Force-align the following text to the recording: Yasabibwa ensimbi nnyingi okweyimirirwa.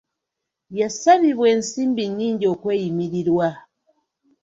Yasabibwa 0.79 1.45
ensimbi 1.55 2.03
nnyingi 2.07 2.45
okweyimirirwa. 2.53 3.47